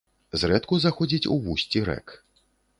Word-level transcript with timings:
Зрэдку 0.43 0.79
заходзіць 0.87 1.29
у 1.37 1.39
вусці 1.45 1.87
рэк. 1.93 2.19